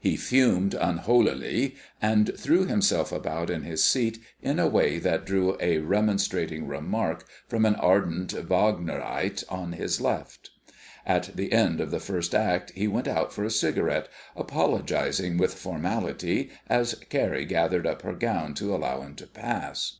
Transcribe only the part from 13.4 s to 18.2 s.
a cigarette, apologising with formality as Carrie gathered up her